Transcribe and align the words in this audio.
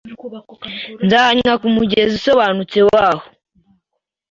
Nzanywa 1.05 1.53
kumugezi 1.61 2.13
usobanutse 2.19 2.79
waho 2.89 3.25